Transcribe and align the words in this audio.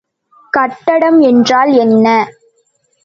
கட்டம் 0.53 1.19
என்றால் 1.21 1.71
என்ன? 1.75 2.07